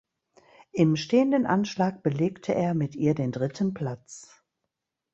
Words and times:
Im 0.71 0.95
stehenden 0.95 1.45
Anschlag 1.45 2.01
belegte 2.01 2.55
er 2.55 2.73
mit 2.73 2.95
ihr 2.95 3.13
den 3.13 3.31
dritten 3.31 3.75
Platz. 3.75 4.43